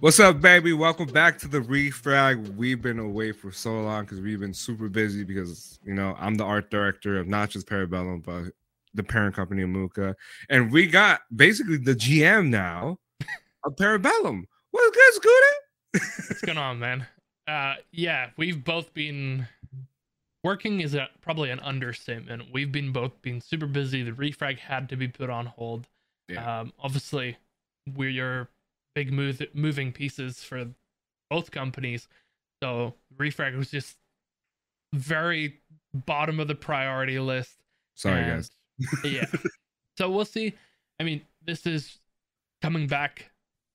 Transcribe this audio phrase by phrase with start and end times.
[0.00, 0.72] What's up, baby?
[0.72, 2.56] Welcome back to the refrag.
[2.56, 6.36] We've been away for so long because we've been super busy because you know I'm
[6.36, 8.44] the art director of not just Parabellum, but
[8.94, 10.16] the parent company of Muka.
[10.48, 12.98] And we got basically the GM now
[13.64, 14.44] of Parabellum.
[14.70, 16.06] What's good, Scooter?
[16.28, 17.06] What's going on, man?
[17.46, 19.46] Uh yeah, we've both been
[20.44, 22.44] working is a, probably an understatement.
[22.52, 24.02] We've been both been super busy.
[24.02, 25.88] The refrag had to be put on hold.
[26.28, 26.60] Yeah.
[26.60, 27.36] Um obviously
[27.94, 28.48] we're your
[28.94, 30.66] big move, moving pieces for
[31.28, 32.08] both companies.
[32.62, 33.96] So refrag was just
[34.92, 35.60] very
[35.94, 37.56] bottom of the priority list.
[37.94, 38.50] Sorry, And, guys.
[39.04, 39.26] yeah.
[39.96, 40.54] So we'll see.
[40.98, 41.98] I mean, this is
[42.62, 43.30] coming back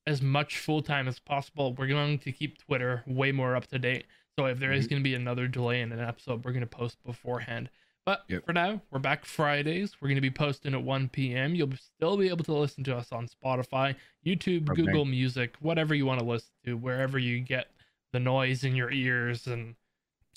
[0.08, 1.74] as much full time as possible.
[1.74, 4.06] We're going to keep Twitter way more up to date.
[4.38, 4.90] So if there is Mhm.
[4.90, 7.70] going to be another delay in an episode, we're going to post beforehand.
[8.06, 8.46] But Yep.
[8.46, 10.00] for now, we're back Fridays.
[10.00, 11.56] We're going to be posting at 1 p.m.
[11.56, 13.96] You'll still be able to listen to us on Spotify,
[14.26, 14.82] YouTube, Okay.
[14.84, 17.72] Google Music, whatever you want to listen to, wherever you get
[18.12, 19.48] the noise in your ears.
[19.48, 19.76] And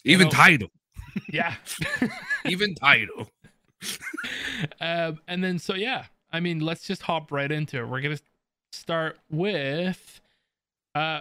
[0.05, 0.71] Even know- title.
[1.29, 1.57] yeah.
[2.47, 3.31] Even title.
[4.81, 7.87] um, and then so yeah, I mean, let's just hop right into it.
[7.89, 8.19] We're gonna
[8.73, 10.21] start with,
[10.95, 11.21] uh,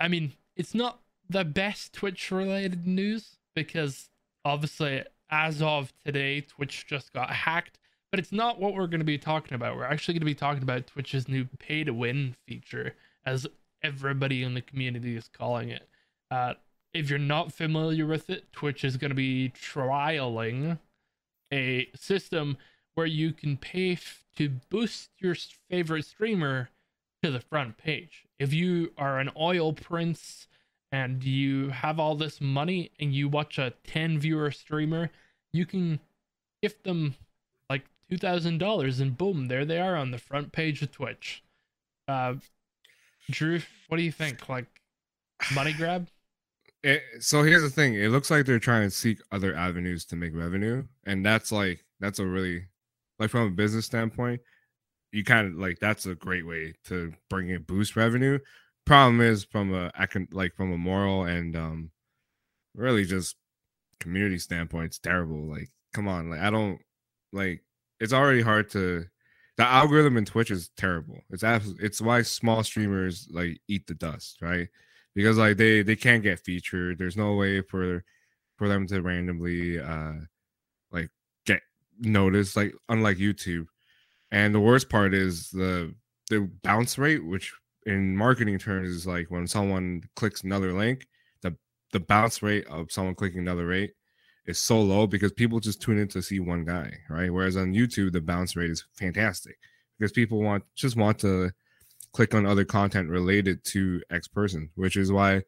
[0.00, 4.10] I mean, it's not the best Twitch related news because
[4.44, 7.78] obviously, as of today, Twitch just got hacked.
[8.10, 9.76] But it's not what we're going to be talking about.
[9.76, 12.94] We're actually going to be talking about Twitch's new pay to win feature,
[13.26, 13.46] as
[13.82, 15.86] everybody in the community is calling it.
[16.30, 16.54] Uh,
[16.94, 20.78] if you're not familiar with it, Twitch is going to be trialing
[21.52, 22.56] a system
[22.94, 25.36] where you can pay f- to boost your
[25.68, 26.70] favorite streamer
[27.22, 28.24] to the front page.
[28.38, 30.46] If you are an oil prince
[30.90, 35.10] and you have all this money and you watch a 10 viewer streamer,
[35.52, 36.00] you can
[36.62, 37.14] gift them
[37.68, 41.42] like $2,000 and boom, there they are on the front page of Twitch.
[42.06, 42.34] Uh,
[43.30, 44.48] Drew, what do you think?
[44.48, 44.66] Like,
[45.54, 46.08] money grab?
[46.84, 47.94] It, so here's the thing.
[47.94, 51.84] It looks like they're trying to seek other avenues to make revenue, and that's like
[51.98, 52.66] that's a really
[53.18, 54.40] like from a business standpoint,
[55.12, 58.38] you kind of like that's a great way to bring in boost revenue.
[58.88, 61.90] Problem is from a econ- like from a moral and um
[62.74, 63.36] really just
[64.00, 65.46] community standpoint, it's terrible.
[65.46, 66.80] Like, come on, like I don't
[67.30, 67.62] like
[68.00, 69.04] it's already hard to
[69.58, 71.20] the algorithm in Twitch is terrible.
[71.28, 74.68] It's absolutely it's why small streamers like eat the dust, right?
[75.14, 76.96] Because like they they can't get featured.
[76.96, 78.02] There's no way for
[78.56, 80.14] for them to randomly uh
[80.90, 81.10] like
[81.44, 81.60] get
[82.00, 83.66] noticed, like unlike YouTube.
[84.30, 85.94] And the worst part is the
[86.30, 87.52] the bounce rate, which
[87.88, 91.08] in marketing terms is like when someone clicks another link,
[91.40, 91.56] the
[91.92, 93.92] the bounce rate of someone clicking another rate
[94.46, 97.32] is so low because people just tune in to see one guy, right?
[97.32, 99.56] Whereas on YouTube, the bounce rate is fantastic
[99.98, 101.50] because people want just want to
[102.12, 105.42] click on other content related to X person, which is why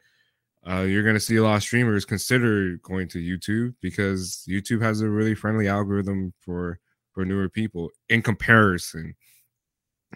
[0.66, 4.80] uh, you're going to see a lot of streamers consider going to YouTube because YouTube
[4.80, 6.80] has a really friendly algorithm for
[7.12, 9.14] for newer people in comparison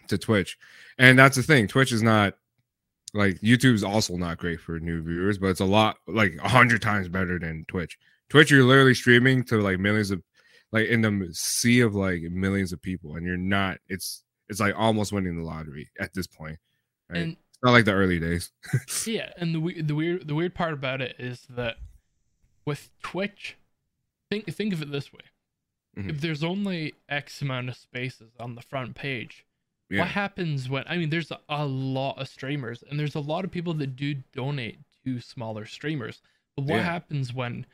[0.09, 0.59] to Twitch.
[0.99, 2.35] And that's the thing, Twitch is not
[3.13, 6.49] like YouTube is also not great for new viewers, but it's a lot like a
[6.49, 7.97] hundred times better than Twitch.
[8.29, 10.23] Twitch, you're literally streaming to like millions of
[10.73, 13.79] like in the sea of like millions of people, and you're not.
[13.89, 16.59] It's it's like almost winning the lottery at this point.
[17.09, 17.23] Right?
[17.23, 18.51] And it's not like the early days.
[19.07, 21.77] yeah, and the the weird the weird part about it is that
[22.65, 23.57] with Twitch,
[24.31, 25.21] think think of it this way:
[25.97, 26.11] Mhm.
[26.11, 29.45] if there's only X amount of spaces on the front page,
[29.91, 30.01] Yeah.
[30.01, 30.85] what happens when?
[30.89, 34.15] I mean, there's a, lot of streamers, and there's a lot of people that do
[34.33, 36.23] donate to smaller streamers.
[36.57, 36.83] But what Yeah.
[36.85, 37.67] happens when?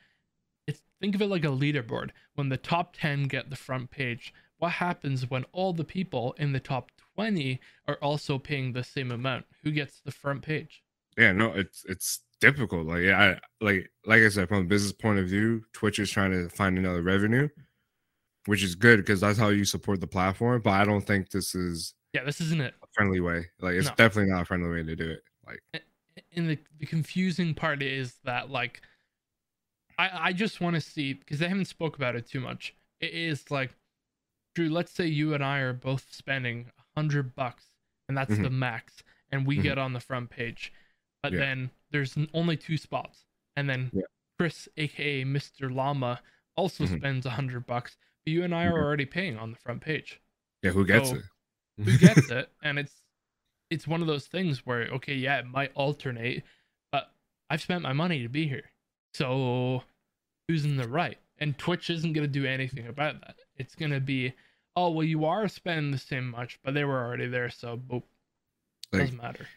[0.67, 2.11] It's think of it like a leaderboard.
[2.35, 6.51] When the top ten get the front page, what happens when all the people in
[6.51, 9.45] the top twenty are also paying the same amount?
[9.63, 10.83] Who gets the front page?
[11.17, 13.19] yeah no it's it's difficult like yeah
[13.61, 16.47] I, like like i said from a business point of view twitch is trying to
[16.47, 17.49] find another revenue
[18.45, 21.53] which is good because that's how you support the platform but i don't think this
[21.53, 22.73] is Yeah, this isn't it.
[22.83, 23.95] a friendly way like it's No.
[23.95, 25.61] definitely not a friendly way to do it like
[26.33, 28.81] and the, the confusing part is that like
[29.97, 33.13] i i just want to see because they haven't spoke about it too much it
[33.13, 33.71] is like
[34.55, 37.65] drew let's say you and i are both spending a hundred bucks
[38.09, 39.63] and that's the max and we Mhm.
[39.63, 40.73] get on the front page
[41.23, 41.39] but Yeah.
[41.39, 43.25] then there's only two spots
[43.55, 44.03] and then Yeah.
[44.37, 46.21] chris aka mr llama
[46.57, 46.97] also Mhm.
[46.97, 48.83] spends a hundred bucks but you and i are Mhm.
[48.83, 50.19] already paying on the front page
[50.61, 51.23] yeah who gets So, it
[51.83, 53.01] who gets it and it's
[53.69, 56.43] it's one of those things where okay yeah it might alternate
[56.91, 57.11] but
[57.49, 58.71] i've spent my money to be here
[59.13, 59.83] so
[60.47, 63.91] who's in the right and twitch isn't going to do anything about that it's going
[63.91, 64.33] to be
[64.75, 68.03] oh well, you are spending the same much, but they were already there, so boop,
[68.91, 69.47] Like, doesn't matter.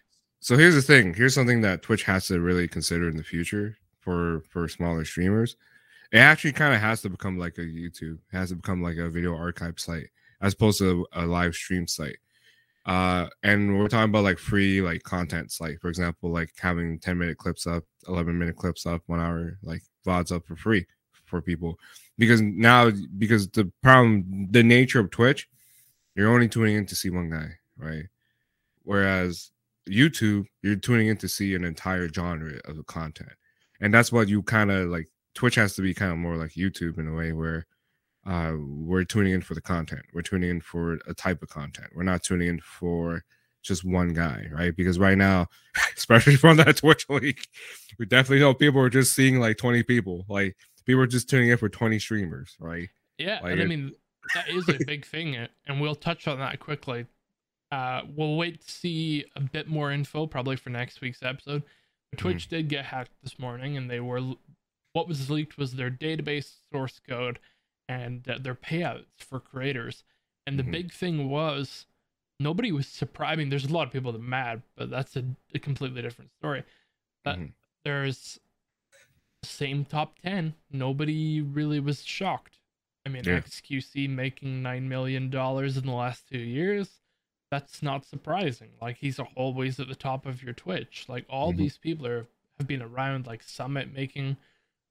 [0.40, 1.14] so here's the thing.
[1.14, 5.56] Here's something that Twitch has to really consider in the future for for smaller streamers.
[6.12, 8.18] It actually kind of has to become like a YouTube.
[8.32, 10.10] It has to become like a video archive site
[10.44, 12.18] as opposed to a live stream site.
[12.84, 17.16] Uh, and we're talking about like free like contents, like for example, like having 10
[17.16, 20.86] minute clips up, 11 minute clips up, one hour like VODs up for free
[21.24, 21.78] for people.
[22.18, 25.48] Because now, because the problem, the nature of Twitch,
[26.14, 27.48] you're only tuning in to see one guy,
[27.78, 28.04] right?
[28.82, 29.50] Whereas
[29.88, 33.32] YouTube, you're tuning in to see an entire genre of the content.
[33.80, 36.50] And that's what you kind of like Twitch has to be kind of more like
[36.50, 37.66] YouTube in a way where
[38.26, 40.02] uh we're tuning in for the content.
[40.12, 41.88] We're tuning in for a type of content.
[41.94, 43.24] We're not tuning in for
[43.62, 44.76] just one guy, right?
[44.76, 45.48] Because right now,
[45.96, 47.48] especially from that Twitch leak,
[47.98, 50.24] we definitely know people are just seeing like 20 people.
[50.28, 52.88] Like people are just tuning in for 20 streamers, right?
[53.18, 53.92] Yeah, Like and I mean
[54.34, 55.36] that is a big thing,
[55.66, 57.06] and we'll touch on that quickly.
[57.70, 61.62] Uh, we'll wait to see a bit more info probably for next week's episode.
[62.10, 62.28] But Mm-hmm.
[62.28, 64.20] Twitch did get hacked this morning, and they were
[64.92, 67.38] what was leaked was their database source code
[67.88, 70.04] and uh, their payouts for creators.
[70.46, 70.70] And the Mhm.
[70.70, 71.86] big thing was
[72.40, 73.32] nobody was surprised.
[73.32, 76.02] I mean, there's a lot of people that are mad, but that's a, a completely
[76.02, 76.64] different story.
[77.22, 77.52] But Mhm.
[77.84, 78.38] there's
[79.42, 80.54] the same top 10.
[80.70, 82.58] Nobody really was shocked.
[83.06, 83.40] I mean, Yeah.
[83.40, 87.00] XQC making $9 million in the last two years,
[87.50, 88.70] that's not surprising.
[88.80, 91.06] Like, he's always at the top of your Twitch.
[91.08, 91.58] Like, all Mhm.
[91.58, 92.26] these people are,
[92.58, 94.38] have been around, like Summit making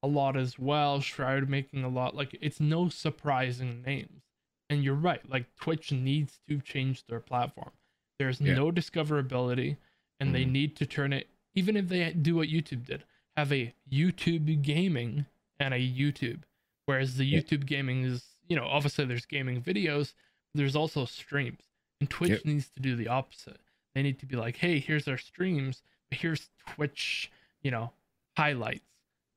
[0.03, 2.13] a lot as well, Shroud making a lot.
[2.15, 4.21] Like, it's no surprising names.
[4.69, 5.27] And you're right.
[5.29, 7.71] Like, Twitch needs to change their platform.
[8.19, 8.55] There's Yeah.
[8.55, 9.77] no discoverability,
[10.19, 10.51] and they Mhm.
[10.51, 13.05] need to turn it, even if they do what YouTube did,
[13.37, 15.25] have a YouTube gaming
[15.59, 16.43] and a YouTube.
[16.85, 17.39] Whereas the Yeah.
[17.39, 20.13] YouTube gaming is, you know, obviously there's gaming videos,
[20.53, 21.63] there's also streams.
[22.01, 22.45] And Twitch Yep.
[22.45, 23.61] needs to do the opposite.
[23.95, 27.93] They need to be like, hey, here's our streams, but here's Twitch, you know,
[28.35, 28.85] highlights.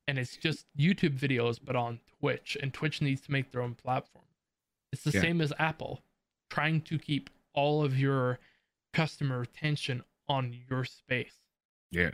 [0.09, 2.57] And it's just YouTube videos, but on Twitch.
[2.63, 4.25] And Twitch needs to make their own platform.
[4.93, 5.21] It's the Yeah.
[5.21, 6.03] same as Apple
[6.49, 8.39] trying to keep all of your
[8.93, 11.35] customer attention on your space.
[11.91, 12.13] Yeah.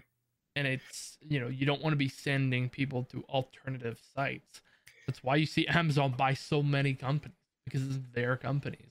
[0.56, 4.62] And it's, you know, you don't want to be sending people to alternative sites.
[5.06, 8.88] That's why you see Amazon buy so many companies because it's their companies.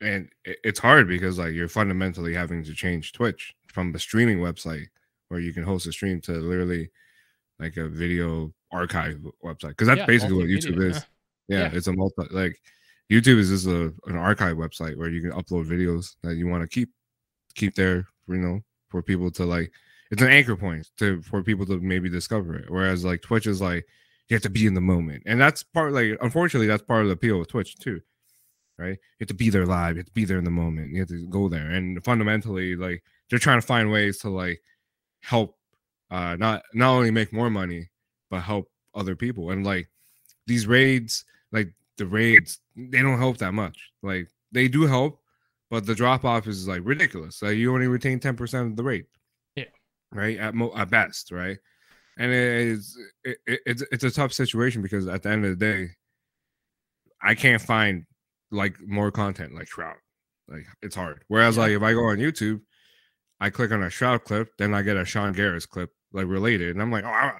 [0.00, 4.86] and it's hard because like you're fundamentally having to change Twitch from the streaming website
[5.26, 6.88] where you can host a stream to literally
[7.58, 11.04] like a video archive website because that's Yeah, basically what YouTube is.
[11.48, 11.60] yeah.
[11.60, 12.60] Yeah, it's a multi like
[13.10, 16.62] YouTube is just a an archive website where you can upload videos that you want
[16.62, 16.90] to keep
[17.54, 19.72] keep there, you know, for people to like.
[20.10, 22.70] It's an anchor point to for people to maybe discover it.
[22.70, 23.86] Whereas like Twitch is like
[24.28, 27.08] you have to be in the moment, and that's part like unfortunately that's part of
[27.08, 28.00] the appeal of Twitch too
[28.78, 28.90] right?
[28.90, 29.96] You have to be there live.
[29.96, 30.92] You have to be there in the moment.
[30.92, 31.70] You have to go there.
[31.72, 34.62] And fundamentally, like they're trying to find ways to like
[35.20, 35.57] help
[36.10, 37.90] uh not not only make more money,
[38.30, 39.50] but help other people.
[39.50, 39.88] And like
[40.46, 43.90] these raids, like the raids, they don't help that much.
[44.02, 45.20] Like they do help,
[45.70, 47.42] but the drop off is like ridiculous.
[47.42, 49.06] Like you only retain 10% of the rate.
[49.56, 49.64] Yeah.
[50.12, 50.38] Right.
[50.38, 51.58] At mo at best, right?
[52.18, 55.58] And it is it, it, it's it's a tough situation because at the end of
[55.58, 55.90] the day,
[57.22, 58.06] I can't find
[58.50, 59.96] like more content like Shroud.
[60.48, 61.22] Like it's hard.
[61.28, 61.62] Whereas Yeah.
[61.64, 62.60] like if I go on YouTube,
[63.40, 66.70] I click on a Shroud clip, then I get a Sean Gares clip like related,
[66.70, 67.32] and I'm like, oh, I,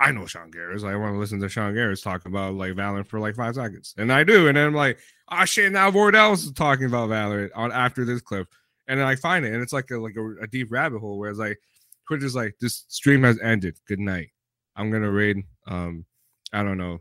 [0.00, 0.82] I know Sean Gares.
[0.84, 3.94] I want to listen to Sean Gares talk about like Valorant for like five seconds,
[3.98, 4.98] and I do, and then I'm like,
[5.30, 8.48] oh shit, now Wardell's is talking about Valorant on after this clip,
[8.86, 11.18] and then I find it, and it's like a like a, a deep rabbit hole.
[11.18, 11.58] where it's like
[12.06, 13.76] Twitch is like, this stream has ended.
[13.86, 14.28] Good night.
[14.76, 15.38] I'm gonna raid.
[15.66, 16.06] Um,
[16.52, 17.00] I don't know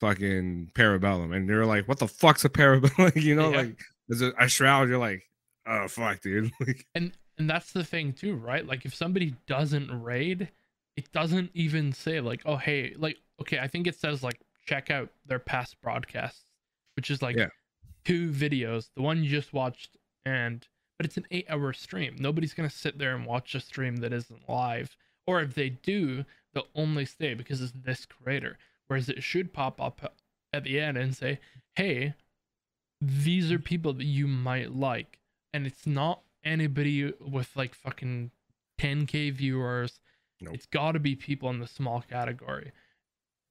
[0.00, 3.56] fucking parabellum and they're like what the fuck's a parabellum you know Yeah.
[3.56, 5.22] like there's a, a shroud you're like
[5.66, 8.66] oh fuck dude like And and that's the thing too, right?
[8.66, 10.50] Like if somebody doesn't raid,
[10.96, 14.90] it doesn't even say like, oh hey, like okay, I think it says like check
[14.90, 16.50] out their past broadcasts,
[16.96, 17.48] which is like Yeah.
[18.04, 20.66] two videos, the one you just watched and
[20.98, 22.16] but it's an 8-hour stream.
[22.18, 24.96] Nobody's going to sit there and watch a stream that isn't live.
[25.26, 26.24] Or if they do,
[26.54, 28.56] they'll only stay because it's this creator.
[28.86, 30.14] Whereas it should pop up
[30.54, 31.38] at the end and say,
[31.74, 32.14] "Hey,
[33.00, 35.18] these are people that you might like."
[35.52, 38.30] And it's not anybody with like fucking
[38.80, 40.00] 10k viewers.
[40.40, 40.54] Nope.
[40.54, 42.72] It's got to be people in the small category.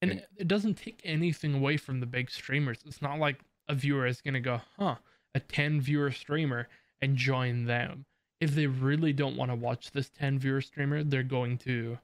[0.01, 2.79] And And- it, doesn't take anything away from the big streamers.
[2.85, 4.97] It's not like a viewer is going to go, "Huh,
[5.33, 6.67] a 10 viewer streamer
[7.01, 8.05] and join them."
[8.39, 11.97] If they really don't want to watch this 10 viewer streamer, they're going to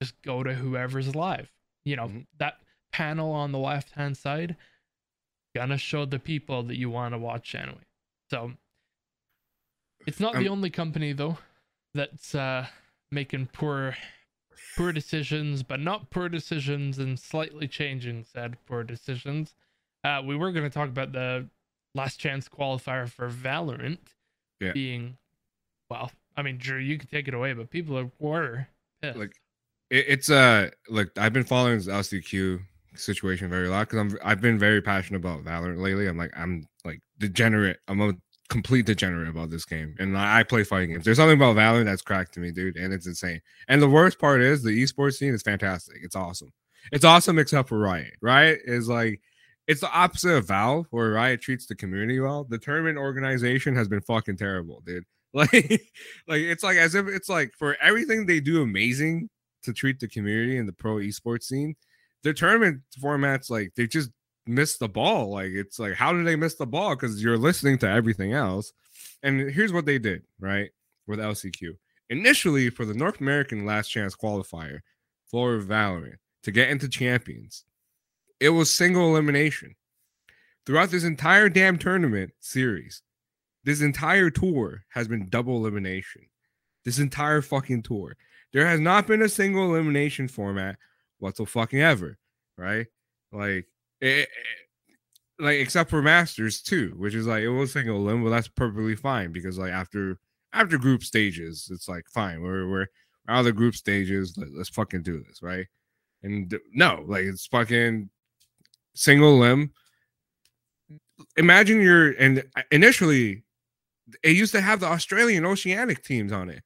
[0.00, 1.52] just go to whoever's live.
[1.84, 2.26] You know, Mhm.
[2.38, 2.60] that
[2.92, 4.56] panel on the left hand side,
[5.54, 7.84] gonna show the people that you want to watch anyway.
[8.30, 8.56] So
[10.06, 11.38] it's not Um, the only company though
[11.94, 12.66] that's uh
[13.10, 13.96] making poor
[14.76, 19.54] poor decisions, but not poor decisions and slightly changing said poor decisions.
[20.04, 21.48] Uh we were gonna talk about the
[21.94, 24.14] last chance qualifier for Valorant
[24.60, 24.72] Yeah.
[24.72, 25.18] being
[25.90, 28.68] well, I mean Drew, you can take it away, but people are were
[29.02, 29.18] pissed.
[29.18, 29.32] like
[29.90, 32.60] it, it's uh like I've been following this LCQ
[32.94, 36.06] situation very a lot because I'm I've been very passionate about Valorant lately.
[36.06, 37.78] I'm like I'm like degenerate.
[37.88, 38.12] I'm a
[38.48, 41.04] complete degenerate about this game, and I, play fighting games.
[41.04, 43.40] There's something about Valorant that's cracked to me, dude, and it's insane.
[43.68, 45.98] And the worst part is the esports scene is fantastic.
[46.02, 46.52] It's awesome.
[46.90, 48.14] It's awesome except for Riot.
[48.20, 49.20] Riot is like
[49.66, 52.44] it's the opposite of Valve, where Riot treats the community well.
[52.44, 55.04] The tournament organization has been fucking terrible, dude.
[55.34, 55.50] Like,
[56.28, 59.30] like it's like as if it's like for everything they do amazing
[59.62, 61.74] to treat the community and the pro esports scene,
[62.22, 64.10] their tournament formats like they just
[64.46, 65.30] missed the ball.
[65.30, 66.94] Like it's like how did they miss the ball?
[66.94, 68.72] Because you're listening to everything else.
[69.22, 70.70] And here's what they did, right?
[71.06, 71.76] With LCQ.
[72.10, 74.80] Initially, for the North American last chance qualifier
[75.26, 77.64] for Valorant to get into champions,
[78.40, 79.74] it was single elimination.
[80.66, 83.02] Throughout this entire damn tournament series,
[83.64, 86.22] this entire tour has been double elimination.
[86.84, 88.16] This entire fucking tour.
[88.52, 90.76] There has not been a single elimination format
[91.18, 92.18] whatsoever
[92.58, 92.86] right?
[93.32, 93.66] Like,
[94.02, 94.28] it, it-
[95.38, 98.94] like except for Masters too, which is like it was single elim, but that's perfectly
[98.94, 100.18] fine because like after
[100.52, 102.42] after group stages, it's like fine.
[102.42, 102.86] We're we're
[103.28, 104.36] out of the group stages.
[104.36, 105.66] Let, us fucking do this, right?
[106.22, 108.10] And no, like it's fucking
[108.94, 109.72] single elim.
[111.36, 113.42] Imagine you're and uh, initially
[114.22, 116.62] it used to have the Australian Oceanic teams on it.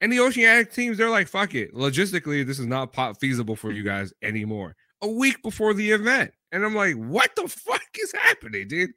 [0.00, 1.72] And the Oceanic teams, they're like, fuck it.
[1.74, 4.74] Logistically, this is not feasible for you guys anymore.
[5.00, 6.32] A week before the event.
[6.54, 8.90] And I'm like, what the fuck is happening, dude?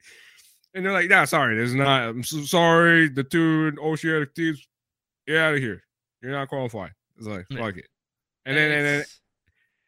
[0.76, 2.04] And they're like, nah, sorry, there's not.
[2.04, 3.10] I'm so sorry.
[3.10, 4.68] The two Oceanic teams,
[5.26, 5.82] get out of here.
[6.22, 6.92] You're not qualified.
[7.18, 7.58] It's like, Yeah.
[7.60, 7.88] fuck it.
[8.46, 9.06] And then, and then,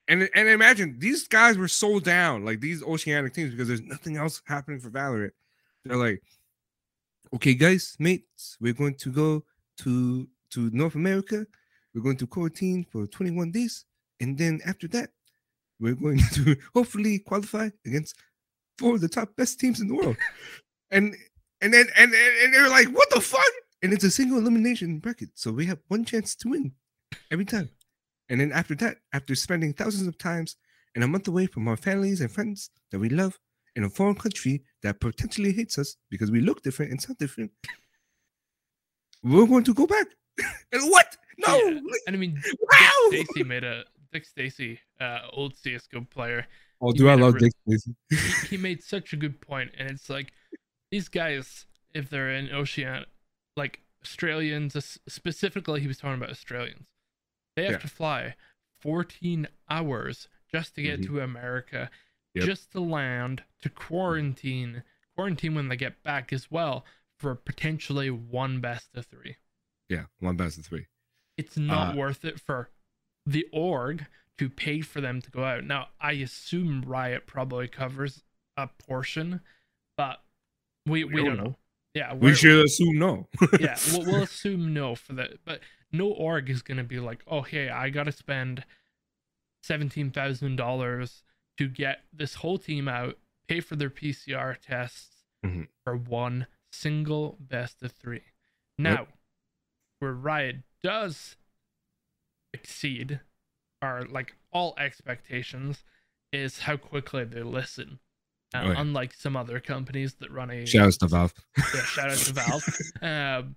[0.07, 4.17] and and imagine these guys were so down, like these oceanic teams, because there's nothing
[4.17, 5.29] else happening for Valorant.
[5.85, 6.23] They're like,
[7.35, 9.43] okay, guys, mates, we're going to go
[9.81, 11.45] to to North America.
[11.93, 13.85] We're going to quarantine for 21 days,
[14.19, 15.11] and then after that,
[15.79, 18.15] we're going to hopefully qualify against
[18.77, 20.17] four of the top best teams in the world.
[20.91, 21.15] and
[21.61, 23.51] and then and and, and they're like, what the fuck?
[23.81, 26.73] And it's a single elimination bracket, so we have one chance to win
[27.31, 27.69] every time.
[28.29, 30.57] And then after that, after spending thousands of times
[30.95, 33.39] and a month away from our families and friends that we love
[33.75, 37.51] in a foreign country that potentially hates us because we look different and sound different,
[39.23, 40.07] we're going to go back.
[40.71, 41.15] and what?
[41.37, 41.55] No.
[41.55, 41.79] Yeah.
[42.07, 42.89] and I mean, wow.
[43.09, 46.47] Stacy made a Dick Stacy, uh, old CS:GO player.
[46.81, 47.77] Oh, do I love Dick he,
[48.49, 50.31] he made such a good point, and it's like
[50.91, 53.05] these guys, if they're in Oceania,
[53.57, 56.87] like Australians, specifically, he was talking about Australians.
[57.55, 57.77] They have Yeah.
[57.79, 58.35] to fly
[58.79, 61.05] 14 hours just to get Mhm.
[61.07, 61.91] to America,
[62.33, 62.45] Yep.
[62.45, 64.83] just to land, to quarantine,
[65.15, 66.85] quarantine when they get back as well
[67.17, 69.35] for potentially one best of three.
[69.89, 70.87] Yeah, one best of three.
[71.35, 72.69] It's not Uh, worth it for
[73.31, 74.05] the org
[74.37, 75.63] to pay for them to go out.
[75.65, 78.23] Now, I assume Riot probably covers
[78.57, 79.41] a portion,
[79.97, 80.21] but
[80.85, 81.55] we we, don't know.
[81.93, 83.27] Yeah, We should assume no.
[83.59, 85.43] yeah, we'll, we'll assume no for that.
[85.45, 85.59] But
[85.91, 88.63] no org is gonna be like, oh hey, I gotta spend
[89.63, 91.23] seventeen thousand dollars
[91.57, 93.17] to get this whole team out,
[93.47, 95.07] pay for their PCR tests
[95.45, 95.67] Mhm.
[95.83, 98.23] for one single best of three.
[98.77, 99.07] Now,
[99.99, 101.35] where Riot does
[102.53, 103.19] exceed
[103.81, 105.83] our like all expectations
[106.33, 107.99] is how quickly they listen.
[108.53, 108.81] Uh, Oh, yeah.
[108.81, 111.33] Unlike some other companies that run a Shout out to Valve.
[111.57, 112.77] yeah, shout out to Valve.
[113.01, 113.55] Um,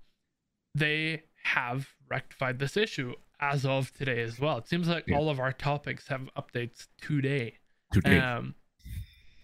[0.74, 4.58] they have rectified this issue as of today as well.
[4.58, 5.16] It seems like Yeah.
[5.16, 7.58] all of our topics have updates today.
[7.92, 8.18] Today.
[8.18, 8.54] Um,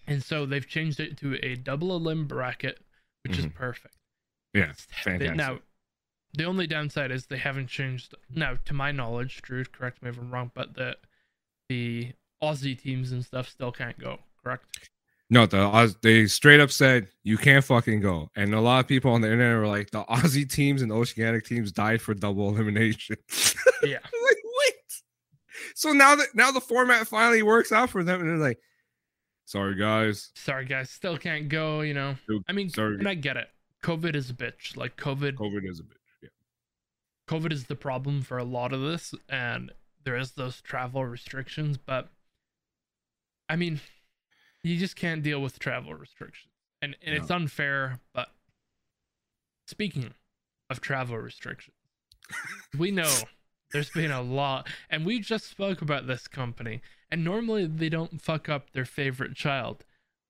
[0.07, 2.79] and so they've changed it to a double elim bracket,
[3.23, 3.53] which is Mhm.
[3.53, 3.95] perfect.
[4.53, 5.35] yeah, fantastic.
[5.35, 5.59] Now,
[6.33, 8.13] the only downside is they haven't changed.
[8.33, 10.95] Now, to my knowledge, Drew, correct me if I'm wrong, but the
[11.69, 14.19] the Aussie teams and stuff still can't go.
[14.43, 14.65] Correct?
[15.31, 18.87] No, the Oz, they straight up said you can't fucking go, and a lot of
[18.87, 22.49] people on the internet were like, the Aussie teams and Oceanic teams died for double
[22.49, 23.15] elimination.
[23.81, 23.99] Yeah.
[23.99, 24.75] Like wait.
[25.73, 28.59] So now that now the format finally works out for them, and they're like,
[29.45, 31.79] sorry guys, Sorry, guys, still can't go.
[31.81, 32.15] You know.
[32.49, 32.95] I mean, sorry.
[32.97, 33.47] and I get it.
[33.83, 34.75] COVID is a bitch.
[34.75, 35.98] Like COVID, COVID is a bitch.
[37.29, 39.71] COVID is the problem for a lot of this, and
[40.03, 41.77] there is those travel restrictions.
[41.77, 42.09] But
[43.47, 43.81] I mean,
[44.63, 47.21] You just can't deal with travel restrictions, and and no.
[47.21, 47.99] it's unfair.
[48.13, 48.29] But
[49.67, 50.13] speaking
[50.69, 51.77] of travel restrictions,
[52.77, 53.13] we know
[53.71, 56.81] there's been a lot, and we just spoke about this company.
[57.11, 59.85] And normally they don't fuck up their favorite child,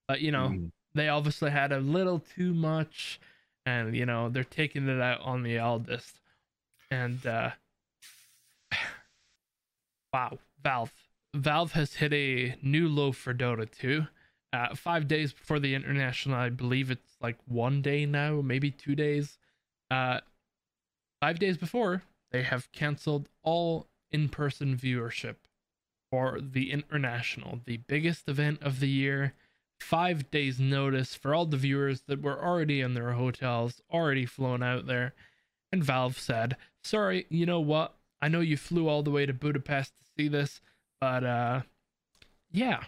[0.08, 0.72] but you know mm.
[0.94, 3.20] they obviously had a little too much,
[3.66, 6.20] and you know they're taking it out on the eldest.
[6.92, 7.52] And uh
[10.14, 10.94] wow, Valve.
[11.36, 14.08] Valve has hit a new low for Dota 2.
[14.52, 18.96] Uh, five days before the international, I believe it's like one day now, maybe two
[18.96, 19.38] days.
[19.92, 20.22] Uh,
[21.22, 25.36] five days before, they have canceled all in person viewership
[26.10, 29.34] for the international, the biggest event of the year.
[29.80, 34.64] Five days' notice for all the viewers that were already in their hotels, already flown
[34.64, 35.14] out there.
[35.72, 37.96] And Valve said, Sorry, you know what?
[38.22, 40.62] I know you flew all the way to Budapest to see this,
[41.00, 41.62] but uh,
[42.52, 42.84] yeah.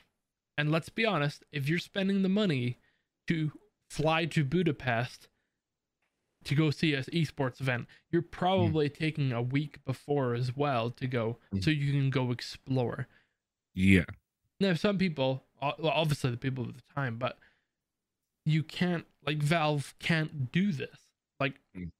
[0.58, 2.78] And let's be honest, if you're spending the money
[3.28, 3.52] to
[3.90, 5.28] fly to Budapest
[6.44, 8.98] to go see an esports event, you're probably mm.
[8.98, 11.64] taking a week before as well to go mm.
[11.64, 13.08] so you can go explore.
[13.74, 14.06] Yeah.
[14.60, 17.38] Now, some people, obviously the people at the time, but
[18.46, 21.00] you can't, like, Valve can't do this.
[21.40, 21.92] Like, mm.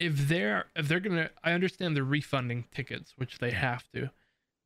[0.00, 4.10] If they're, if they're gonna, I understand they're refunding tickets, which they have to.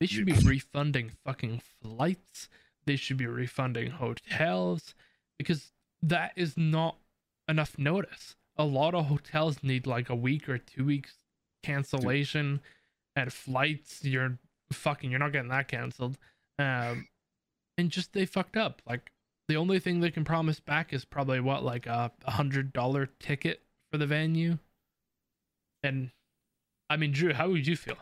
[0.01, 2.49] They should be refunding fucking flights.
[2.85, 4.95] They should be refunding hotels
[5.39, 5.73] because
[6.03, 6.97] that is not
[7.49, 11.15] enough notice a lot of hotels need like a week or two weeks
[11.63, 12.61] cancellation
[13.17, 14.05] at flights.
[14.05, 14.39] You're
[14.73, 16.19] fucking, you're not getting that canceled.
[16.59, 17.09] Um,
[17.79, 18.83] and just they fucked up.
[18.87, 19.11] Like
[19.49, 23.63] the only thing they can promise back is probably what, like a hundred dollar ticket
[23.91, 24.59] for the venue.
[25.83, 26.11] And
[26.91, 27.97] I mean, Drew, how would you feel?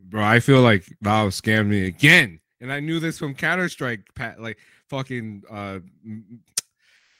[0.00, 2.40] Bro, I feel like Valve scammed me again.
[2.60, 4.02] And I knew this from Counter Strike,
[4.38, 4.58] like
[4.88, 5.80] fucking uh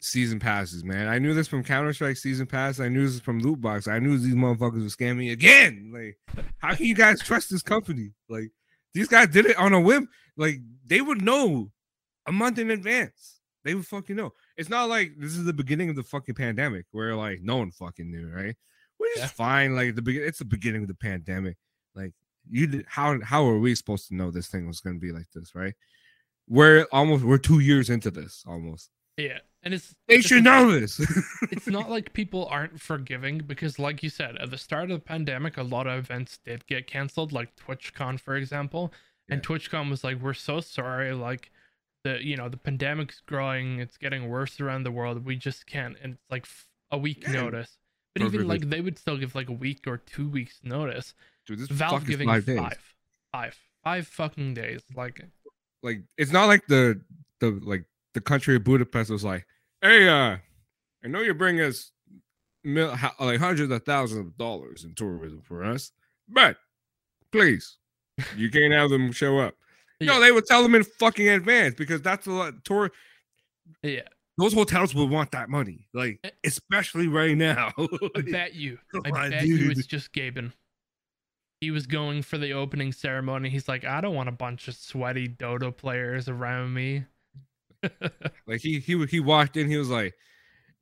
[0.01, 1.09] season passes, man.
[1.09, 2.79] I knew this from Counter Strike season pass.
[2.79, 3.89] I knew this from Loot Box.
[3.89, 5.91] I knew these motherfuckers were scamming me again.
[5.93, 8.13] Like, how can you guys trust this company?
[8.29, 8.51] Like,
[8.93, 10.09] these guys did it on a whim.
[10.37, 11.71] Like, they would know
[12.27, 13.41] a month in advance.
[13.65, 14.33] They would fucking know.
[14.57, 17.71] It's not like this is the beginning of the fucking pandemic where like no one
[17.71, 18.57] fucking knew, right?
[19.17, 19.27] Yeah.
[19.27, 19.75] fine.
[19.75, 21.57] Like the beginning, it's the beginning of the pandemic.
[21.95, 22.13] Like
[22.49, 25.13] you, did, how how are we supposed to know this thing was going to be
[25.13, 25.75] like this, right?
[26.49, 28.91] We're almost we're two years into this almost.
[29.17, 29.39] Yeah.
[29.63, 31.01] And it's they should know this.
[31.51, 35.05] it's not like people aren't forgiving because, like you said, at the start of the
[35.05, 38.93] pandemic, a lot of events did get canceled, like TwitchCon, for example.
[39.31, 39.49] And yeah.
[39.49, 41.51] TwitchCon was like, "We're so sorry, like
[42.03, 45.25] the you know the pandemic's growing, it's getting worse around the world.
[45.25, 46.47] We just can't." And it's like
[46.91, 47.33] a week yeah.
[47.33, 47.79] notice.
[48.15, 51.15] But even like they would still give like a week or two weeks notice.
[51.47, 52.95] Dude, this Valve giving Five,
[53.33, 54.83] five, five fucking days.
[54.97, 55.21] Like,
[55.83, 57.01] like it's not like the
[57.41, 59.47] the like the country of Budapest was like,
[59.83, 60.37] "Hey, uh,
[61.05, 61.91] I know you bring us
[62.63, 65.91] mil- like hundreds of thousands of dollars in tourism for us,
[66.29, 66.57] but
[67.33, 67.79] please,
[68.37, 69.55] you can't have them show up."
[70.01, 70.15] Yeah.
[70.15, 72.91] No, they would tell them in fucking advance because that's a lot tour.
[73.85, 74.03] Yeah,
[74.37, 76.31] those hotels would want that money, like eh.
[76.45, 77.73] especially right now.
[78.17, 78.79] I bet you.
[78.95, 79.61] I oh, bet dude.
[79.61, 80.53] you it's just Gaben.
[81.61, 83.49] He was going for the opening ceremony.
[83.49, 87.05] He's like, I don't want a bunch of sweaty Dota players around me.
[88.47, 90.15] like he he he walked in, he was like,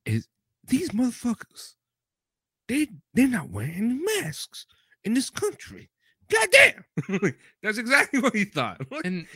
[0.06, 0.28] "Is
[0.66, 1.74] these motherfuckers?
[2.68, 4.66] They they're not wearing masks
[5.04, 5.90] in this country."
[6.30, 6.84] Goddamn!
[7.62, 8.80] That's exactly what he thought.
[9.04, 9.26] and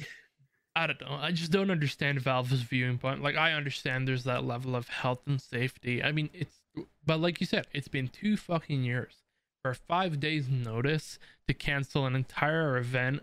[0.77, 1.19] I don't know.
[1.19, 3.23] I just don't understand Valve's viewing point.
[3.23, 6.03] Like I understand there's that level of health and safety.
[6.03, 6.61] I mean, it's
[7.05, 9.23] but like you said, it's been two fucking years
[9.63, 13.21] for five days notice to cancel an entire event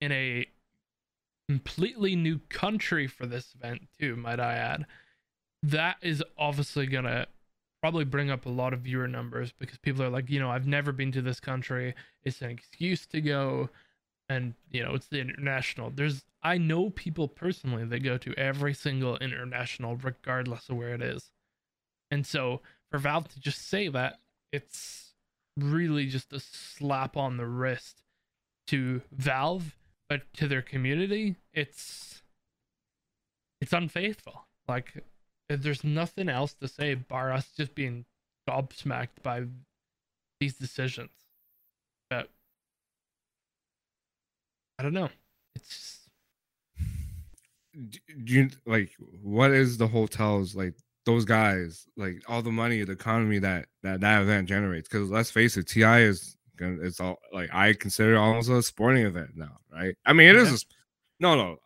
[0.00, 0.46] in a
[1.48, 4.86] completely new country for this event too might i add
[5.62, 7.26] that is obviously gonna
[7.80, 10.66] probably bring up a lot of viewer numbers because people are like you know i've
[10.66, 13.68] never been to this country it's an excuse to go
[14.28, 18.72] and you know it's the international there's i know people personally that go to every
[18.72, 21.30] single international regardless of where it is
[22.10, 22.60] and so
[22.90, 24.18] for valve to just say that
[24.52, 25.12] it's
[25.56, 28.02] really just a slap on the wrist
[28.66, 29.76] to valve
[30.08, 32.22] but to their community, it's
[33.60, 34.46] it's unfaithful.
[34.68, 35.04] Like
[35.48, 38.04] there's nothing else to say bar us just being
[38.48, 39.44] gobsmacked by
[40.40, 41.10] these decisions.
[42.10, 42.30] But
[44.78, 45.08] I don't know.
[45.54, 46.00] It's
[47.74, 47.98] do
[48.34, 48.90] you like
[49.22, 50.74] what is the hotels like
[51.06, 55.30] those guys like all the money the economy that that that event generates because let's
[55.30, 59.96] face it ti is it's all like I consider almost a sporting event now, right?
[60.06, 60.42] I mean, it yeah.
[60.42, 60.62] is.
[60.62, 60.66] A,
[61.18, 61.56] no, no.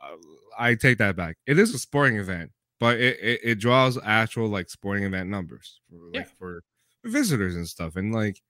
[0.58, 1.36] I take that back.
[1.46, 5.80] It is a sporting event, but it, it, it draws actual like sporting event numbers
[5.90, 6.24] for like Yeah.
[6.38, 6.62] for
[7.04, 7.96] visitors and stuff.
[7.96, 8.40] And like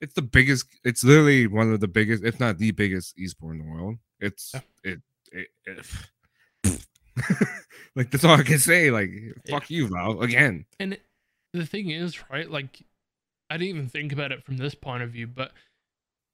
[0.00, 3.58] it's the biggest it's literally one of the biggest, if not the biggest esport in
[3.58, 3.96] the world.
[4.20, 4.60] It's Yeah.
[4.84, 5.00] it,
[5.32, 5.86] it, it
[7.96, 8.90] like that's all I can say.
[8.90, 9.32] Like Yeah.
[9.58, 10.66] fuck you, Val, again.
[10.78, 11.02] And it-
[11.52, 12.48] the thing is, right?
[12.48, 12.80] Like,
[13.50, 15.50] I didn't even think about it from this point of view, but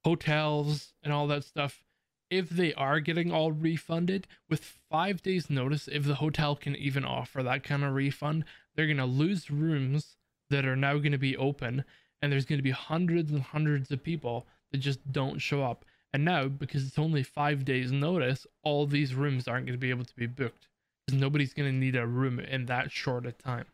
[0.04, 1.82] hotels and all that stuff,
[2.30, 7.02] if they are getting all refunded with five days' notice, if the hotel can even
[7.04, 10.16] offer that kind of refund, they're going to lose rooms
[10.50, 11.84] that are now going to be open.
[12.26, 15.84] And there's going to be hundreds and hundreds of people that just don't show up.
[16.12, 19.90] And now, because it's only five days' notice, all these rooms aren't going to be
[19.90, 20.66] able to be booked
[21.06, 23.66] because nobody's going to need a room in that short a time.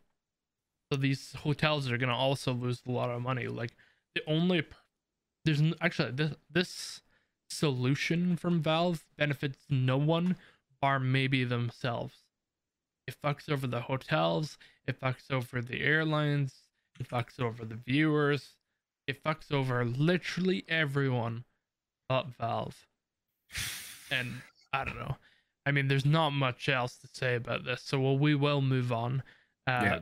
[0.93, 3.47] So these hotels are going to also lose a lot of money.
[3.47, 3.73] Like
[4.15, 4.67] the only
[5.47, 7.01] there's actually this this
[7.49, 10.37] solution from Valve benefits no one
[10.79, 12.17] bar maybe themselves.
[13.07, 16.62] It fucks over the hotels, it fucks over the airlines,
[17.03, 18.51] it fucks over the viewers,
[19.07, 21.45] it fucks over literally everyone
[22.09, 22.77] but Valve.
[24.11, 24.35] And
[24.73, 25.17] I don't know.
[25.65, 28.93] I mean, there's not much else to say about this, so we'll, we will move
[28.93, 29.23] on.
[29.67, 29.99] Uh, Yeah.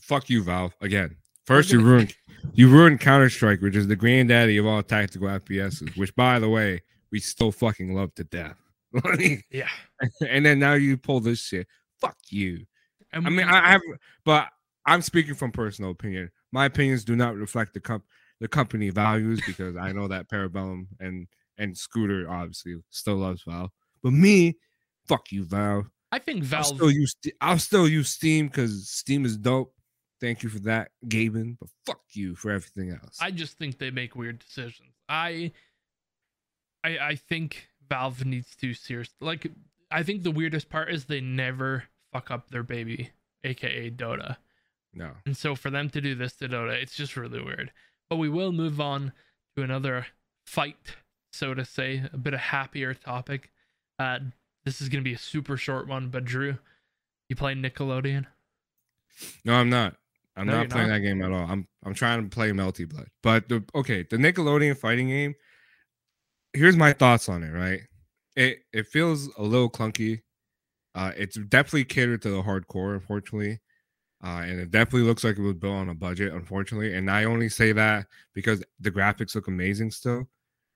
[0.00, 0.74] Fuck you, Valve.
[0.80, 1.16] Again.
[1.44, 2.14] First you ruined
[2.54, 6.48] you ruined Counter Strike, which is the granddaddy of all tactical FPSs, which by the
[6.48, 8.56] way, we still fucking love to death.
[9.50, 9.68] Yeah.
[10.26, 11.66] and then now you pull this shit.
[12.00, 12.64] Fuck you.
[13.12, 13.82] And I mean, I have,
[14.24, 14.48] but
[14.86, 16.30] I'm speaking from personal opinion.
[16.52, 18.04] My opinions do not reflect the comp
[18.40, 21.26] the company values because I know that Parabellum and
[21.58, 23.70] and Scooter obviously still loves Valve,
[24.02, 24.56] but me,
[25.08, 25.90] fuck you, Valve.
[26.12, 26.66] I think I'll Valve.
[26.66, 29.72] still use I'll still use Steam because Steam is dope.
[30.20, 31.56] Thank you for that, Gaben.
[31.58, 33.18] But fuck you for everything else.
[33.20, 34.94] I just think they make weird decisions.
[35.08, 35.52] I,
[36.82, 39.10] I, I think Valve needs to serious.
[39.20, 39.46] Like,
[39.90, 43.10] I think the weirdest part is they never fuck up their baby,
[43.44, 44.36] aka Dota.
[44.96, 45.12] No.
[45.24, 47.70] And so for them to do this to Dota, it's just really weird.
[48.10, 49.12] But we will move on
[49.56, 50.06] to another
[50.46, 50.96] fight,
[51.32, 53.50] so to say, a bit of happier topic.
[53.98, 54.18] Uh,
[54.64, 56.58] this is gonna be a super short one, but Drew,
[57.28, 58.26] you play Nickelodeon?
[59.44, 59.96] No, I'm not.
[60.36, 60.94] I'm No, not playing not?
[60.94, 61.46] that game at all.
[61.48, 63.08] I'm I'm trying to play Melty Blood.
[63.22, 65.34] But the okay, the Nickelodeon fighting game.
[66.52, 67.50] Here's my thoughts on it.
[67.50, 67.80] Right,
[68.34, 70.22] it it feels a little clunky.
[70.94, 73.60] Uh, it's definitely catered to the hardcore, unfortunately.
[74.26, 76.92] Uh, and it definitely looks like it was built on a budget, unfortunately.
[76.94, 80.28] And I only say that because the graphics look amazing still,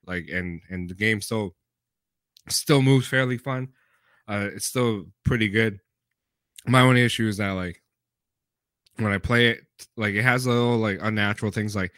[0.07, 1.57] like and and the game still
[2.49, 3.71] still moves fairly fun.
[4.29, 5.81] Uh, it's still pretty good.
[6.69, 7.83] My only issue is that like
[8.99, 9.63] when I play it,
[9.97, 11.93] like it has little like unnatural things like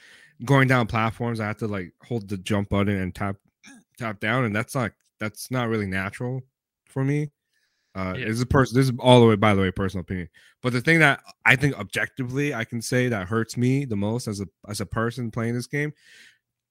[0.46, 1.38] going down platforms.
[1.38, 3.36] I have to like hold the jump button and tap
[3.98, 6.40] tap down, and that's not that's not really natural
[6.86, 7.30] for me.
[7.94, 8.26] Uh, Yeah.
[8.26, 8.76] This is a person.
[8.78, 10.28] This is all the way, by the way, personal opinion.
[10.62, 14.28] But the thing that I think objectively I can say that hurts me the most
[14.28, 15.92] as a as a person playing this game,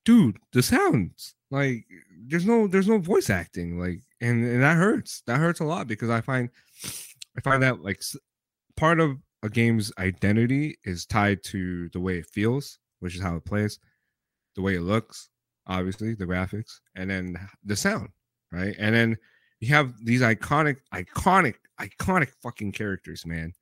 [0.04, 1.84] dude, the sounds like
[2.26, 5.22] there's no there's no voice acting like, and and that hurts.
[5.26, 6.50] That hurts a lot because I find
[7.36, 8.02] I find that like
[8.76, 13.36] part of a game's identity is tied to the way it feels, which is how
[13.36, 13.78] it plays,
[14.56, 15.30] the way it looks,
[15.66, 18.08] obviously the graphics, and then the sound,
[18.52, 18.74] right?
[18.78, 19.16] And then
[19.62, 23.52] you have these iconic, iconic, iconic fucking characters, man,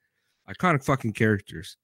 [0.48, 1.76] iconic fucking characters,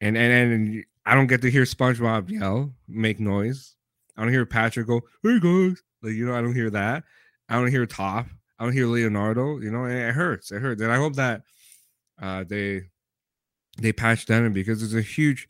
[0.00, 3.76] and and and I don't get to hear SpongeBob yell, make noise.
[4.16, 7.04] I don't hear Patrick go, "Hey guys," like you know, I don't hear that.
[7.50, 8.26] I don't hear Top.
[8.58, 9.58] I don't hear Leonardo.
[9.60, 10.50] You know, it hurts.
[10.50, 11.42] It hurts, and I hope that
[12.20, 12.84] uh, they
[13.78, 15.48] they patch that in because it's a huge.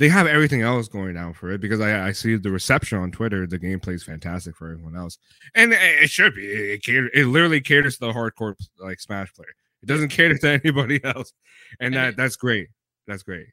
[0.00, 3.12] They have everything else going down for it because I, I see the reception on
[3.12, 3.46] Twitter.
[3.46, 5.18] The gameplay is fantastic for everyone else,
[5.54, 6.46] and it, it should be.
[6.46, 9.54] It, cater, it literally caters to the hardcore like Smash player.
[9.82, 11.32] It doesn't cater to anybody else,
[11.78, 12.68] and And that it- that's great.
[13.06, 13.46] That's great.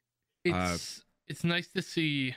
[0.43, 0.77] it's Uh,
[1.27, 2.36] it's nice to see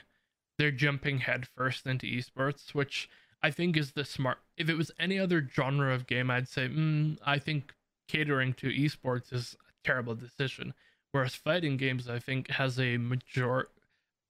[0.57, 3.09] they're jumping headfirst into esports, which
[3.41, 4.39] I think is the smart.
[4.57, 7.73] If it was any other genre of game, I'd say mm, I think
[8.09, 10.73] catering to esports is a terrible decision.
[11.13, 13.67] Whereas fighting games, I think, has a major.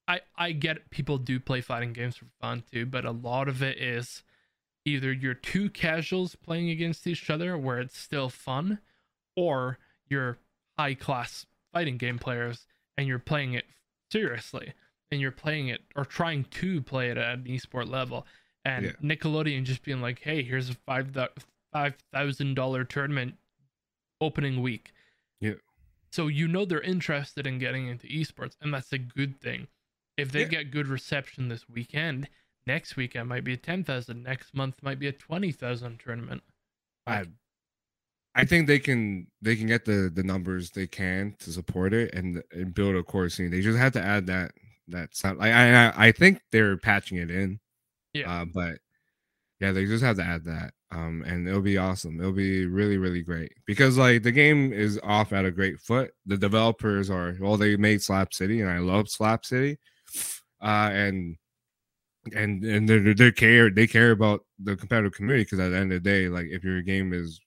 [0.08, 3.62] I I get people do play fighting games for fun too, but a lot of
[3.62, 4.22] it is
[4.84, 8.80] either you're two casuals playing against each other where it's still fun,
[9.36, 10.38] or you're
[10.78, 12.66] high class fighting game players
[12.98, 13.64] and you're playing it
[14.10, 14.72] seriously
[15.10, 18.26] and you're playing it or trying to play it at an esport level
[18.64, 18.92] and Yeah.
[19.02, 21.16] nickelodeon just being like hey here's a five
[21.72, 23.34] five thousand dollar tournament
[24.20, 24.92] opening week
[25.40, 25.54] Yeah.
[26.10, 29.68] so you know they're interested in getting into esports and that's a good thing
[30.22, 30.48] if they Yeah.
[30.48, 32.28] get good reception this weekend
[32.66, 36.42] next weekend might be a 10000 next month might be a 20000 tournament
[37.06, 37.24] I
[38.34, 42.14] I think they can they can get the the numbers they can to support it
[42.14, 43.50] and and build a core scene.
[43.50, 44.52] They just have to add that
[44.88, 45.38] that sound.
[45.38, 47.60] Like I I think they're patching it in.
[48.14, 48.30] Yeah.
[48.32, 48.78] Uh, but
[49.60, 50.72] yeah, they just have to add that.
[50.90, 52.18] Um, and it'll be awesome.
[52.20, 56.12] It'll be really, really great because like the game is off at a great foot.
[56.24, 59.78] The developers are well, they made Slap City, and I love Slap City.
[60.62, 61.36] Uh, and
[62.34, 65.92] and and they they care they care about the competitive community because at the end
[65.92, 67.40] of the day, like if your game is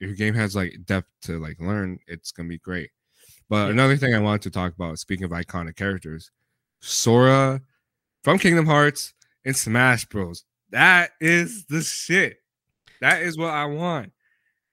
[0.00, 2.90] if your game has like depth to like learn, it's gonna be great.
[3.50, 3.72] But Yeah.
[3.72, 6.30] another thing I wanted to talk about, speaking of iconic characters,
[6.80, 7.60] Sora
[8.24, 9.12] from Kingdom Hearts
[9.44, 10.44] and Smash Bros.
[10.70, 12.38] That is the shit.
[13.02, 14.12] That is what I want.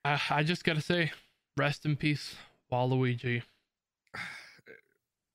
[0.04, 1.12] Uh, I just gotta say,
[1.58, 2.34] rest in peace,
[2.72, 3.42] Waluigi.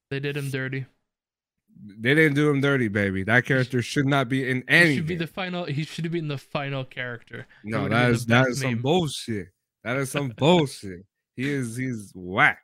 [0.10, 0.86] They did him dirty.
[1.84, 3.24] They didn't do him dirty, baby.
[3.24, 4.96] That character should not be in He any.
[4.96, 5.66] should be the final.
[5.66, 7.48] He should have been the final character.
[7.64, 9.48] No, that is that is that been the is that best is some bullshit.
[9.84, 11.06] That is some bullshit.
[11.36, 12.60] He is he's whack.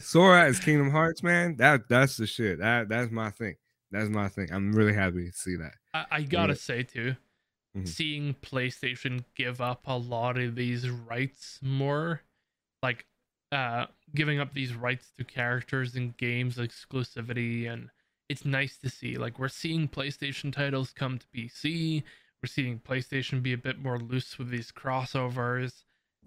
[0.00, 1.56] Sora as Kingdom Hearts, man.
[1.56, 2.58] That that's the shit.
[2.58, 3.54] That that's my thing.
[3.92, 4.48] That's my thing.
[4.52, 5.74] I'm really happy to see that.
[5.94, 6.58] I, I gotta Yeah.
[6.58, 7.16] say too,
[7.76, 7.88] Mhm.
[7.88, 12.20] seeing PlayStation give up a lot of these rights more,
[12.82, 13.06] like
[13.52, 17.88] uh giving up these rights to characters and games exclusivity and
[18.28, 22.02] it's nice to see like we're seeing PlayStation titles come to PC.
[22.42, 25.84] We're seeing PlayStation be a bit more loose with these crossovers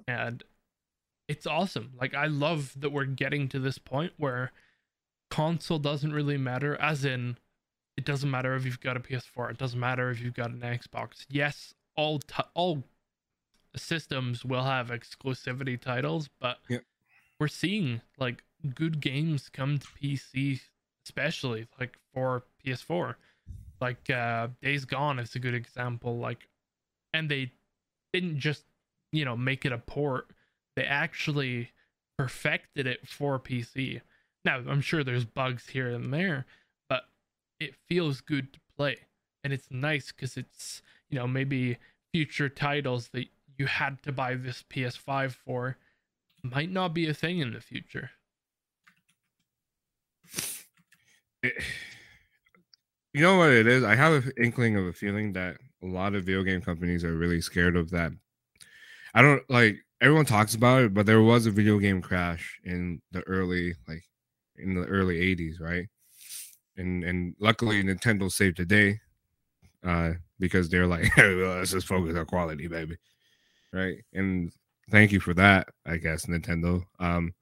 [0.07, 0.43] and
[1.27, 1.93] it's awesome.
[1.99, 4.51] Like I love that we're getting to this point where
[5.29, 7.37] console doesn't really matter as in
[7.97, 9.51] it doesn't matter if you've got a PS4.
[9.51, 11.25] It doesn't matter if you've got an Xbox.
[11.29, 12.83] Yes, all ti all
[13.75, 16.83] systems will have exclusivity titles, but Yep.
[17.39, 18.43] we're seeing like
[18.75, 20.61] good games come to PC,
[21.07, 23.15] especially like for PS4.
[23.79, 26.17] Like uh Days Gone is a good example.
[26.17, 26.47] Like,
[27.13, 27.51] and they
[28.13, 28.63] didn't just
[29.11, 30.27] you know make it a port.
[30.75, 31.71] They actually
[32.17, 34.01] perfected it for PC.
[34.45, 36.45] Now I'm sure there's bugs here and there,
[36.89, 37.03] but
[37.59, 38.97] it feels good to play
[39.47, 41.77] and it's nice because it's you know maybe
[42.13, 45.77] future titles that you had to buy this ps5 for
[46.43, 48.11] might not be a thing in the future
[51.47, 51.63] It-
[53.13, 53.83] you know what it is?
[53.83, 57.15] I have an inkling of a feeling that a lot of video game companies are
[57.17, 58.11] really scared of that.
[59.13, 63.01] I don't like everyone talks about it, but there was a video game crash in
[63.11, 64.03] the early like
[64.57, 65.87] in the early 80s, right?
[66.77, 68.99] And and luckily Nintendo saved the day
[69.85, 72.97] uh because they're like, hey, well, let's just focus on quality, baby.
[73.73, 73.99] Right?
[74.13, 74.51] And
[74.91, 76.83] thank you for that, I guess, Nintendo.
[76.99, 77.33] Um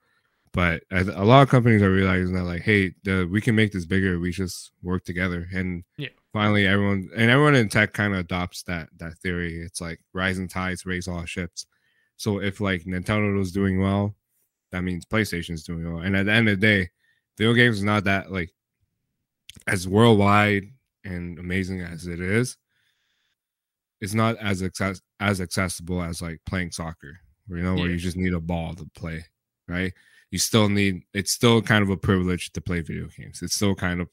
[0.55, 3.71] but as a lot of companies are realizing that like hey the, we can make
[3.71, 5.47] this bigger we just work together.
[5.53, 6.09] And Yeah.
[6.33, 9.59] finally everyone and everyone in tech kind of adopts that that theory.
[9.61, 11.65] It's like rising tides raise all ships.
[12.17, 14.15] So if like nintendo is doing well
[14.71, 16.01] that means playstation's doing well.
[16.03, 16.89] And at the end of the day
[17.37, 18.51] video games is not that like
[19.67, 20.65] as worldwide
[21.03, 22.57] and amazing as it is
[24.01, 27.17] it's not as access as accessible as like playing soccer
[27.49, 29.23] you know where you just need a ball to play
[29.67, 29.93] right
[30.31, 33.41] you still need it's still kind of a privilege to play video games.
[33.41, 34.09] It's still kind of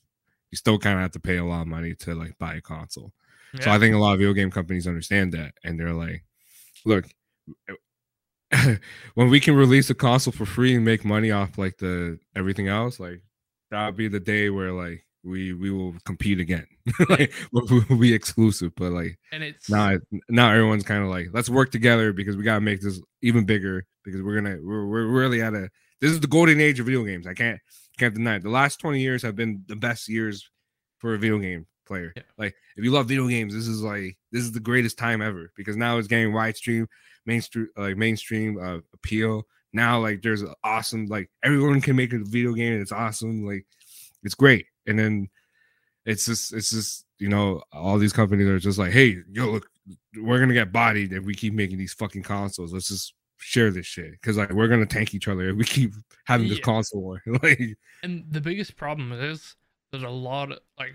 [0.50, 2.60] you still kind of have to pay a lot of money to like buy a
[2.60, 3.12] console.
[3.60, 6.24] So i think a lot of video game companies understand that and they're like
[6.86, 7.04] look
[7.68, 8.76] eh,
[9.14, 12.68] when we can release a console for free and make money off like the everything
[12.68, 13.20] else like
[13.70, 16.66] that'll be the day where like we we will compete again.
[17.08, 19.96] Like we'll, we'll be exclusive but like and it's now
[20.28, 23.86] now everyone's kind of like let's work together because we gotta make this even bigger
[24.04, 25.70] because we're gonna we're, we're really at a
[26.02, 27.26] this is the golden age of video games.
[27.26, 27.60] I can't
[27.96, 28.42] can't deny it.
[28.42, 30.50] The last 20 years have been the best years
[30.98, 32.12] for a video game player.
[32.16, 32.22] Yeah.
[32.36, 35.52] like if you love video games this is like this is the greatest time ever
[35.56, 36.88] because now it's getting wide stream,
[37.24, 39.44] mainstream like mainstream uh, appeal.
[39.72, 43.46] Now like there's awesome like everyone can make a video game and it's awesome.
[43.46, 43.64] Like
[44.24, 44.66] it's great.
[44.86, 45.28] And then
[46.04, 49.68] it's just it's just you know all these companies are just like hey yo look
[50.20, 52.72] we're gonna get bodied if we keep making these fucking consoles.
[52.72, 55.92] Let's just share this shit because like we're gonna tank each other if we keep
[56.24, 56.64] having this Yeah.
[56.64, 57.60] console war like
[58.02, 59.56] and the biggest problem is
[59.90, 60.94] there's a lot of like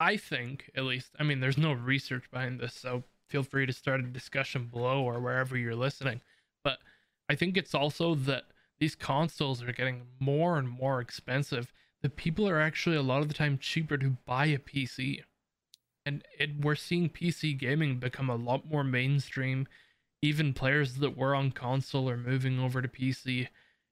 [0.00, 3.72] i think at least i mean there's no research behind this so feel free to
[3.72, 6.20] start a discussion below or wherever you're listening.
[6.62, 6.78] But
[7.28, 8.44] i think it's also that
[8.78, 11.72] these consoles are getting more and more expensive.
[12.02, 15.22] The people are actually a lot of the time cheaper to buy a pc
[16.04, 19.66] and it, we're seeing pc gaming become a lot more mainstream
[20.22, 23.48] even players that were on console are moving over to pc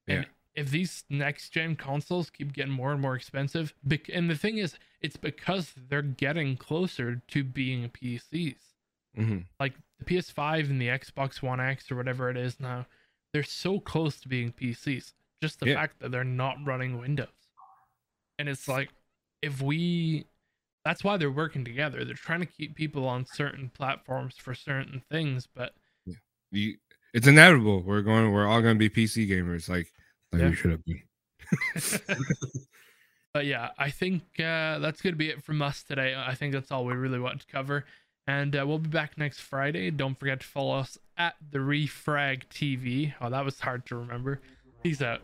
[0.09, 4.35] and if these next gen consoles keep getting more and more expensive, bec- and the
[4.35, 8.57] thing is, it's because they're getting closer to being PCs.
[9.16, 9.45] mhm.
[9.61, 12.87] Like the PS5 and the Xbox One X or whatever it is now,
[13.33, 15.12] they're so close to being PCs.
[15.40, 15.75] Just the Yeah.
[15.77, 17.29] fact that they're not running Windows.
[18.38, 18.90] And it's like
[19.43, 20.27] if we
[20.85, 22.05] that's why they're working together.
[22.05, 25.75] They're trying to keep people on certain platforms for certain things, but
[26.51, 26.77] You,
[27.15, 27.83] it's inevitable.
[27.83, 28.33] We're going.
[28.33, 29.69] We're all going to be PC gamers.
[29.69, 29.93] Like,
[30.33, 30.49] like Yeah.
[30.51, 31.03] we should have been.
[33.35, 36.15] but yeah, I think uh, that's going to be it from us today.
[36.17, 37.85] I think that's all we really want to cover.
[38.27, 39.91] And uh, we'll be back next Friday.
[39.91, 43.15] Don't forget to follow us at the Refrag TV.
[43.21, 44.41] Oh, that was hard to remember.
[44.83, 45.21] Peace out.